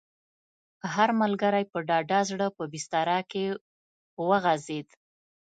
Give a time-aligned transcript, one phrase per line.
[0.93, 3.45] هر ملګری په ډاډه زړه په بستره کې
[4.27, 4.87] وغځېد.